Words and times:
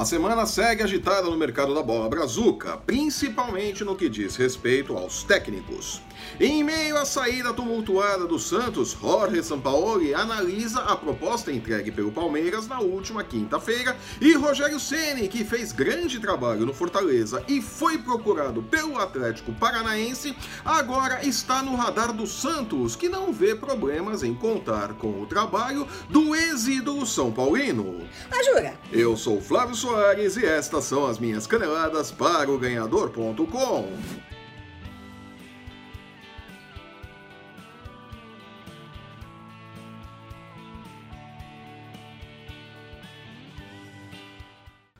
A 0.00 0.04
semana 0.06 0.46
segue 0.46 0.82
agitada 0.82 1.28
no 1.28 1.36
mercado 1.36 1.74
da 1.74 1.82
bola 1.82 2.08
brazuca, 2.08 2.78
principalmente 2.78 3.84
no 3.84 3.94
que 3.94 4.08
diz 4.08 4.34
respeito 4.34 4.96
aos 4.96 5.22
técnicos. 5.24 6.00
Em 6.38 6.64
meio 6.64 6.96
à 6.96 7.04
saída 7.04 7.52
tumultuada 7.52 8.26
do 8.26 8.38
Santos, 8.38 8.96
Jorge 8.98 9.42
Sampaoli 9.42 10.14
analisa 10.14 10.80
a 10.80 10.96
proposta 10.96 11.52
entregue 11.52 11.90
pelo 11.90 12.12
Palmeiras 12.12 12.66
na 12.66 12.80
última 12.80 13.22
quinta-feira 13.22 13.94
e 14.20 14.32
Rogério 14.34 14.80
Ceni, 14.80 15.28
que 15.28 15.44
fez 15.44 15.70
grande 15.72 16.18
trabalho 16.18 16.64
no 16.64 16.72
Fortaleza 16.72 17.42
e 17.46 17.60
foi 17.60 17.98
procurado 17.98 18.62
pelo 18.62 18.98
Atlético 18.98 19.52
Paranaense, 19.52 20.34
agora 20.64 21.26
está 21.26 21.62
no 21.62 21.74
radar 21.74 22.12
do 22.12 22.26
Santos, 22.26 22.96
que 22.96 23.08
não 23.08 23.32
vê 23.32 23.54
problemas 23.54 24.22
em 24.22 24.34
contar 24.34 24.94
com 24.94 25.20
o 25.20 25.26
trabalho 25.26 25.86
do 26.08 26.34
ex-ídolo 26.34 27.04
São 27.04 27.30
Paulino. 27.30 28.06
Ah, 28.30 28.42
jura? 28.42 28.78
Eu 28.92 29.14
sou 29.16 29.40
Flávio 29.42 29.74
Soares 29.74 29.89
e 30.36 30.44
estas 30.44 30.84
são 30.84 31.06
as 31.06 31.18
minhas 31.18 31.46
caneladas 31.46 32.10
para 32.10 32.50
o 32.50 32.58
ganhador.com. 32.58 33.88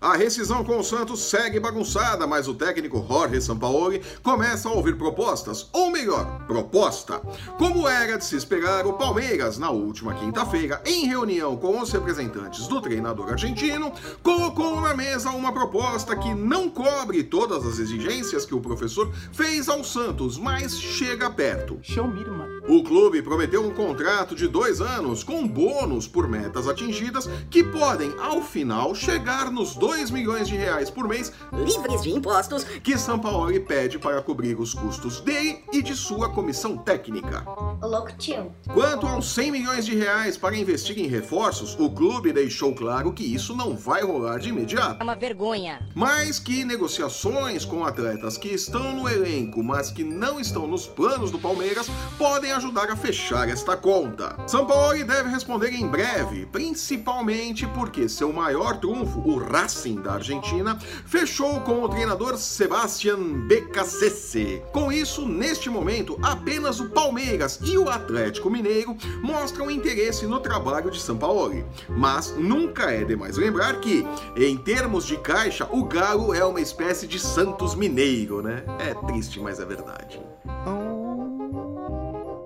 A 0.00 0.16
rescisão 0.16 0.64
com 0.64 0.78
o 0.78 0.82
Santos 0.82 1.20
segue 1.20 1.60
bagunçada, 1.60 2.26
mas 2.26 2.48
o 2.48 2.54
técnico 2.54 3.04
Jorge 3.06 3.38
Sampaoli 3.42 4.00
começa 4.22 4.66
a 4.66 4.72
ouvir 4.72 4.96
propostas, 4.96 5.68
ou 5.74 5.90
melhor, 5.90 6.46
proposta. 6.46 7.18
Como 7.58 7.86
era 7.86 8.16
de 8.16 8.24
se 8.24 8.34
esperar, 8.34 8.86
o 8.86 8.94
Palmeiras, 8.94 9.58
na 9.58 9.68
última 9.68 10.14
quinta-feira, 10.14 10.80
em 10.86 11.06
reunião 11.06 11.54
com 11.54 11.78
os 11.78 11.92
representantes 11.92 12.66
do 12.66 12.80
treinador 12.80 13.28
argentino, 13.32 13.92
colocou 14.22 14.80
na 14.80 14.94
mesa 14.94 15.32
uma 15.32 15.52
proposta 15.52 16.16
que 16.16 16.32
não 16.32 16.70
cobre 16.70 17.22
todas 17.22 17.66
as 17.66 17.78
exigências 17.78 18.46
que 18.46 18.54
o 18.54 18.60
professor 18.60 19.12
fez 19.34 19.68
ao 19.68 19.84
Santos, 19.84 20.38
mas 20.38 20.80
chega 20.80 21.28
perto. 21.28 21.78
Show 21.82 22.08
me, 22.08 22.24
mano. 22.24 22.59
O 22.68 22.82
clube 22.82 23.22
prometeu 23.22 23.64
um 23.64 23.70
contrato 23.70 24.34
de 24.34 24.46
dois 24.46 24.80
anos 24.80 25.24
com 25.24 25.46
bônus 25.46 26.06
por 26.06 26.28
metas 26.28 26.68
atingidas 26.68 27.28
que 27.50 27.64
podem, 27.64 28.12
ao 28.20 28.42
final, 28.42 28.94
chegar 28.94 29.50
nos 29.50 29.74
2 29.74 30.10
milhões 30.10 30.46
de 30.48 30.56
reais 30.56 30.90
por 30.90 31.08
mês 31.08 31.32
Livres 31.52 32.02
de 32.02 32.10
impostos. 32.10 32.64
que 32.64 32.96
Sampaoli 32.98 33.60
pede 33.60 33.98
para 33.98 34.20
cobrir 34.22 34.58
os 34.58 34.74
custos 34.74 35.20
dele 35.20 35.62
e 35.72 35.82
de 35.82 35.94
sua 35.94 36.28
comissão 36.28 36.76
técnica. 36.76 37.44
O 37.80 37.86
louco 37.86 38.12
tio. 38.18 38.52
Quanto 38.72 39.06
aos 39.06 39.32
100 39.32 39.50
milhões 39.50 39.86
de 39.86 39.96
reais 39.96 40.36
para 40.36 40.56
investir 40.56 40.98
em 40.98 41.06
reforços, 41.06 41.76
o 41.78 41.90
clube 41.90 42.32
deixou 42.32 42.74
claro 42.74 43.12
que 43.12 43.24
isso 43.24 43.56
não 43.56 43.76
vai 43.76 44.02
rolar 44.02 44.38
de 44.38 44.50
imediato. 44.50 45.00
É 45.00 45.02
uma 45.02 45.14
vergonha. 45.14 45.80
Mas 45.94 46.38
que 46.38 46.64
negociações 46.64 47.64
com 47.64 47.84
atletas 47.84 48.36
que 48.36 48.48
estão 48.48 48.94
no 48.94 49.08
elenco, 49.08 49.62
mas 49.62 49.90
que 49.90 50.04
não 50.04 50.38
estão 50.38 50.66
nos 50.66 50.86
planos 50.86 51.30
do 51.30 51.38
Palmeiras, 51.38 51.88
podem 52.18 52.49
ajudar 52.52 52.90
a 52.90 52.96
fechar 52.96 53.48
esta 53.48 53.76
conta. 53.76 54.36
Sampaoli 54.46 55.04
deve 55.04 55.28
responder 55.28 55.72
em 55.72 55.86
breve, 55.86 56.46
principalmente 56.46 57.66
porque 57.68 58.08
seu 58.08 58.32
maior 58.32 58.78
trunfo, 58.78 59.20
o 59.20 59.38
Racing 59.38 60.00
da 60.00 60.14
Argentina, 60.14 60.78
fechou 61.06 61.60
com 61.60 61.82
o 61.82 61.88
treinador 61.88 62.36
Sebastian 62.36 63.46
Beccacece. 63.46 64.62
Com 64.72 64.92
isso, 64.92 65.26
neste 65.26 65.70
momento, 65.70 66.18
apenas 66.22 66.80
o 66.80 66.90
Palmeiras 66.90 67.58
e 67.62 67.76
o 67.78 67.88
Atlético 67.88 68.50
Mineiro 68.50 68.96
mostram 69.22 69.70
interesse 69.70 70.26
no 70.26 70.40
trabalho 70.40 70.90
de 70.90 71.00
Sampaoli. 71.00 71.64
Mas 71.88 72.34
nunca 72.36 72.90
é 72.90 73.04
demais 73.04 73.36
lembrar 73.36 73.80
que, 73.80 74.06
em 74.36 74.56
termos 74.56 75.06
de 75.06 75.16
caixa, 75.16 75.68
o 75.70 75.84
Galo 75.84 76.34
é 76.34 76.44
uma 76.44 76.60
espécie 76.60 77.06
de 77.06 77.18
Santos 77.18 77.74
Mineiro, 77.74 78.42
né? 78.42 78.64
É 78.78 78.94
triste, 79.06 79.40
mas 79.40 79.60
é 79.60 79.64
verdade. 79.64 80.20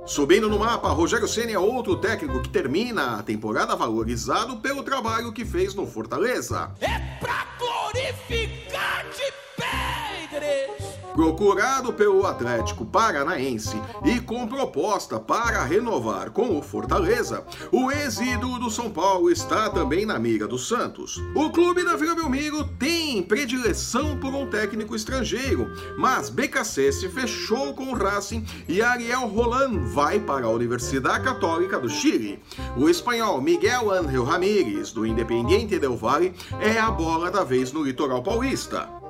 Subindo 0.07 0.51
no 0.51 0.59
mapa, 0.59 0.91
Rogério 0.91 1.27
Ceni 1.27 1.55
é 1.55 1.59
outro 1.59 1.97
técnico 1.97 2.43
que 2.43 2.51
termina 2.51 3.19
a 3.19 3.23
temporada 3.23 3.75
valorizado 3.75 4.59
pelo 4.59 4.83
trabalho 4.83 5.33
que 5.33 5.47
fez 5.47 5.75
no 5.75 5.87
Fortaleza. 5.87 6.71
É 6.79 6.99
pra 7.19 7.47
glorificar 7.59 9.07
de 9.09 9.33
Pedres! 9.57 10.95
Procurado 11.15 11.93
pelo 11.93 12.27
Atlético 12.27 12.85
Paranaense 12.85 13.81
e 14.05 14.21
com 14.21 14.47
proposta 14.47 15.19
para 15.19 15.63
renovar 15.65 16.31
com 16.33 16.59
o 16.59 16.63
Fortaleza, 16.63 17.43
o 17.73 17.91
ex-ídolo 17.91 18.59
do 18.59 18.71
São 18.71 18.91
Paulo 18.91 19.31
está 19.31 19.71
também 19.71 20.05
na 20.05 20.19
mira 20.19 20.47
do 20.47 20.59
Santos. 20.59 21.17
O 21.35 21.51
clube 21.51 21.83
da 21.83 21.97
Vila 21.97 22.15
Belmiro 22.15 22.65
tem 22.65 22.94
predileção 23.23 24.17
por 24.17 24.35
um 24.35 24.47
técnico 24.47 24.95
estrangeiro, 24.95 25.71
mas 25.97 26.31
BKC 26.31 26.93
fechou 27.09 27.75
com 27.75 27.93
o 27.93 27.95
Racing 27.95 28.45
e 28.69 28.83
Ariel 28.83 29.27
Roland 29.27 29.79
vai 29.93 30.19
para 30.19 30.47
a 30.47 30.51
Universidade 30.51 31.25
Católica 31.25 31.79
do 31.79 31.89
Chile. 31.89 32.43
O 32.77 32.89
espanhol 32.89 33.41
Miguel 33.41 33.91
Ángel 33.91 34.25
Ramírez, 34.25 34.93
do 34.93 35.07
Independiente 35.07 35.79
del 35.79 35.97
Valle, 35.97 36.35
é 36.61 36.79
a 36.79 36.91
bola 36.91 37.31
da 37.31 37.45
vez 37.45 37.73
no 37.73 37.83
litoral 37.83 38.23
paulista. 38.23 39.04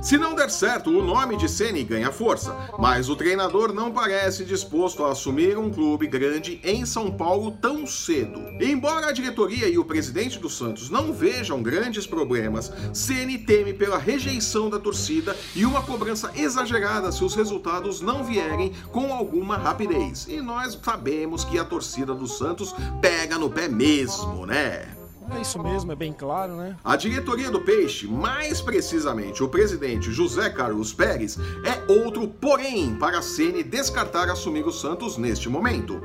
Se 0.00 0.16
não 0.16 0.34
der 0.34 0.50
certo, 0.50 0.90
o 0.90 1.02
nome 1.02 1.36
de 1.36 1.48
Ceni 1.48 1.82
ganha 1.82 2.12
força, 2.12 2.54
mas 2.78 3.08
o 3.08 3.16
treinador 3.16 3.72
não 3.72 3.90
parece 3.90 4.44
disposto 4.44 5.04
a 5.04 5.10
assumir 5.10 5.58
um 5.58 5.70
clube 5.70 6.06
grande 6.06 6.60
em 6.62 6.86
São 6.86 7.10
Paulo 7.10 7.52
tão 7.60 7.86
cedo. 7.86 8.40
Embora 8.60 9.08
a 9.08 9.12
diretoria 9.12 9.68
e 9.68 9.78
o 9.78 9.84
presidente 9.84 10.38
do 10.38 10.48
Santos 10.48 10.88
não 10.88 11.12
vejam 11.12 11.62
grandes 11.62 12.06
problemas, 12.06 12.72
Ceni 12.92 13.38
teme 13.38 13.74
pela 13.74 13.98
rejeição 13.98 14.70
da 14.70 14.78
torcida 14.78 15.36
e 15.54 15.64
uma 15.64 15.82
cobrança 15.82 16.30
exagerada 16.36 17.10
se 17.10 17.24
os 17.24 17.34
resultados 17.34 18.00
não 18.00 18.22
vierem 18.22 18.72
com 18.92 19.12
alguma 19.12 19.56
rapidez. 19.56 20.26
E 20.28 20.40
nós 20.40 20.78
sabemos 20.80 21.44
que 21.44 21.58
a 21.58 21.64
torcida 21.64 22.14
do 22.14 22.28
Santos 22.28 22.74
pega 23.00 23.36
no 23.36 23.50
pé 23.50 23.68
mesmo, 23.68 24.46
né? 24.46 25.03
É 25.30 25.40
isso 25.40 25.62
mesmo, 25.62 25.90
é 25.92 25.96
bem 25.96 26.12
claro, 26.12 26.56
né? 26.56 26.76
A 26.84 26.96
diretoria 26.96 27.50
do 27.50 27.60
Peixe, 27.60 28.06
mais 28.06 28.60
precisamente 28.60 29.42
o 29.42 29.48
presidente 29.48 30.12
José 30.12 30.50
Carlos 30.50 30.92
Pérez, 30.92 31.38
é 31.64 31.92
outro 31.92 32.28
porém 32.28 32.94
para 32.96 33.18
a 33.18 33.22
Ceni 33.22 33.62
descartar 33.62 34.28
assumir 34.28 34.66
o 34.66 34.72
Santos 34.72 35.16
neste 35.16 35.48
momento. 35.48 36.00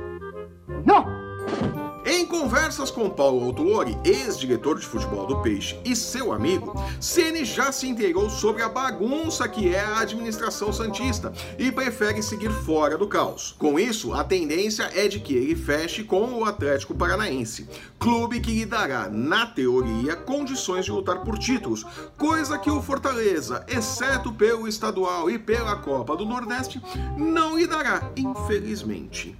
Em 2.04 2.24
conversas 2.24 2.90
com 2.90 3.10
Paulo 3.10 3.44
Autuori, 3.44 3.96
ex-diretor 4.04 4.78
de 4.78 4.86
futebol 4.86 5.26
do 5.26 5.42
Peixe 5.42 5.78
e 5.84 5.94
seu 5.94 6.32
amigo, 6.32 6.74
Ceni 6.98 7.44
já 7.44 7.70
se 7.70 7.86
inteirou 7.86 8.30
sobre 8.30 8.62
a 8.62 8.68
bagunça 8.70 9.46
que 9.46 9.74
é 9.74 9.80
a 9.80 10.00
administração 10.00 10.72
santista 10.72 11.32
e 11.58 11.70
prefere 11.70 12.22
seguir 12.22 12.50
fora 12.50 12.96
do 12.96 13.06
caos. 13.06 13.54
Com 13.58 13.78
isso, 13.78 14.14
a 14.14 14.24
tendência 14.24 14.90
é 14.94 15.08
de 15.08 15.20
que 15.20 15.34
ele 15.34 15.54
feche 15.54 16.02
com 16.02 16.32
o 16.32 16.44
Atlético 16.44 16.94
Paranaense, 16.94 17.68
clube 17.98 18.40
que 18.40 18.52
lhe 18.52 18.64
dará, 18.64 19.08
na 19.10 19.46
teoria, 19.46 20.16
condições 20.16 20.86
de 20.86 20.90
lutar 20.90 21.22
por 21.22 21.38
títulos, 21.38 21.84
coisa 22.16 22.58
que 22.58 22.70
o 22.70 22.80
Fortaleza, 22.80 23.64
exceto 23.68 24.32
pelo 24.32 24.66
estadual 24.66 25.30
e 25.30 25.38
pela 25.38 25.76
Copa 25.76 26.16
do 26.16 26.24
Nordeste, 26.24 26.80
não 27.16 27.58
lhe 27.58 27.66
dará, 27.66 28.10
infelizmente. 28.16 29.36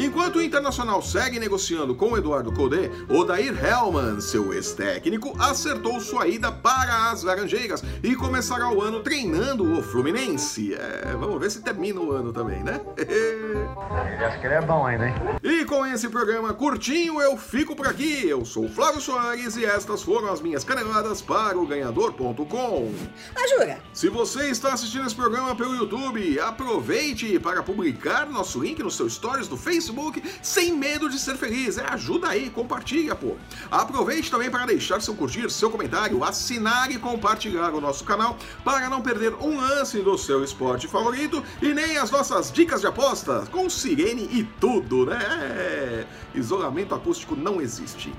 Enquanto 0.00 0.36
o 0.36 0.42
Internacional 0.42 1.02
segue 1.02 1.40
negociando 1.40 1.92
com 1.92 2.16
Eduardo 2.16 2.52
Codé, 2.52 2.88
Odair 3.08 3.52
Hellman, 3.52 4.20
seu 4.20 4.54
ex-técnico, 4.54 5.34
acertou 5.42 6.00
sua 6.00 6.28
ida 6.28 6.52
para 6.52 7.10
as 7.10 7.24
Laranjeiras 7.24 7.82
e 8.00 8.14
começará 8.14 8.70
o 8.70 8.80
ano 8.80 9.00
treinando 9.00 9.76
o 9.76 9.82
Fluminense. 9.82 10.72
É, 10.72 11.16
vamos 11.18 11.40
ver 11.40 11.50
se 11.50 11.62
termina 11.62 12.00
o 12.00 12.12
ano 12.12 12.32
também, 12.32 12.62
né? 12.62 12.80
Ele 12.96 14.24
acha 14.24 14.38
que 14.38 14.46
ele 14.46 14.54
é 14.54 14.60
bom 14.60 14.86
ainda, 14.86 15.08
hein? 15.08 15.14
E 15.42 15.64
com 15.64 15.84
esse 15.84 16.08
programa 16.08 16.54
curtinho 16.54 17.20
eu 17.20 17.36
fico 17.36 17.74
por 17.74 17.88
aqui. 17.88 18.28
Eu 18.28 18.44
sou 18.44 18.66
o 18.66 18.68
Flávio 18.68 19.00
Soares 19.00 19.56
e 19.56 19.64
estas 19.64 20.02
foram 20.02 20.30
as 20.32 20.40
minhas 20.40 20.62
caneladas 20.62 21.20
para 21.20 21.58
o 21.58 21.66
ganhador.com. 21.66 22.92
Ah, 23.34 23.48
jura? 23.48 23.78
Se 23.92 24.08
você 24.08 24.50
está 24.50 24.72
assistindo 24.72 25.06
esse 25.06 25.14
programa 25.14 25.56
pelo 25.56 25.74
YouTube, 25.74 26.38
aproveite 26.40 27.38
para 27.38 27.62
publicar 27.62 28.26
nosso 28.26 28.60
link 28.62 28.80
no 28.82 28.90
seu 28.90 29.08
stories 29.08 29.48
do 29.48 29.56
Facebook 29.56 29.87
sem 30.42 30.72
medo 30.72 31.08
de 31.08 31.18
ser 31.18 31.36
feliz. 31.36 31.78
É, 31.78 31.86
ajuda 31.92 32.28
aí, 32.28 32.50
compartilha, 32.50 33.14
pô. 33.14 33.36
Aproveite 33.70 34.30
também 34.30 34.50
para 34.50 34.66
deixar 34.66 35.00
seu 35.00 35.14
curtir, 35.14 35.50
seu 35.50 35.70
comentário, 35.70 36.22
assinar 36.24 36.90
e 36.90 36.98
compartilhar 36.98 37.74
o 37.74 37.80
nosso 37.80 38.04
canal 38.04 38.36
para 38.64 38.88
não 38.88 39.00
perder 39.00 39.34
um 39.34 39.60
lance 39.60 40.00
do 40.00 40.16
seu 40.18 40.42
esporte 40.44 40.88
favorito 40.88 41.42
e 41.62 41.72
nem 41.72 41.98
as 41.98 42.10
nossas 42.10 42.52
dicas 42.52 42.80
de 42.80 42.86
apostas 42.86 43.48
com 43.48 43.68
sirene 43.68 44.28
e 44.32 44.44
tudo, 44.60 45.06
né? 45.06 45.18
É, 45.20 46.06
Isolamento 46.34 46.94
acústico 46.94 47.34
não 47.34 47.60
existe. 47.60 48.12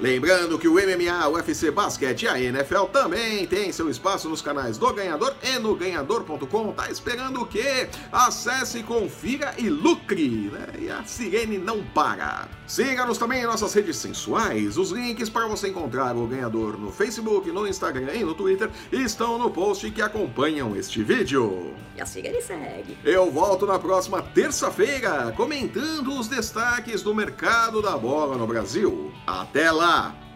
Lembrando 0.00 0.60
que 0.60 0.68
o 0.68 0.74
MMA, 0.74 1.26
o 1.26 1.32
UFC 1.32 1.72
Basquete 1.72 2.22
e 2.22 2.28
a 2.28 2.40
NFL 2.40 2.84
também 2.92 3.44
tem 3.48 3.72
seu 3.72 3.90
espaço 3.90 4.28
nos 4.28 4.40
canais 4.40 4.78
do 4.78 4.92
Ganhador 4.92 5.34
e 5.42 5.58
no 5.58 5.74
ganhador.com. 5.74 6.72
Tá 6.72 6.88
esperando 6.88 7.42
o 7.42 7.46
quê? 7.46 7.88
Acesse, 8.12 8.84
confira 8.84 9.52
e 9.58 9.68
lucre, 9.68 10.52
né? 10.52 10.66
E 10.78 10.88
a 10.88 11.02
sirene 11.02 11.58
não 11.58 11.82
para. 11.82 12.48
Siga-nos 12.64 13.18
também 13.18 13.42
em 13.42 13.46
nossas 13.46 13.74
redes 13.74 13.96
sensuais. 13.96 14.78
Os 14.78 14.92
links 14.92 15.28
para 15.28 15.48
você 15.48 15.68
encontrar 15.68 16.14
o 16.14 16.28
ganhador 16.28 16.78
no 16.78 16.92
Facebook, 16.92 17.50
no 17.50 17.66
Instagram 17.66 18.14
e 18.14 18.22
no 18.22 18.34
Twitter 18.34 18.70
estão 18.92 19.36
no 19.36 19.50
post 19.50 19.90
que 19.90 20.00
acompanham 20.00 20.76
este 20.76 21.02
vídeo. 21.02 21.74
E 21.96 22.00
a 22.00 22.06
sirene 22.06 22.40
segue. 22.40 22.96
Eu 23.04 23.32
volto 23.32 23.66
na 23.66 23.80
próxima 23.80 24.22
terça-feira 24.22 25.32
comentando 25.36 26.16
os 26.16 26.28
destaques 26.28 27.02
do 27.02 27.12
mercado 27.12 27.82
da 27.82 27.98
bola 27.98 28.36
no 28.36 28.46
Brasil. 28.46 29.12
Até 29.26 29.72
lá! 29.72 29.87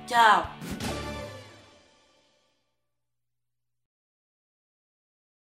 叫。 0.07 0.45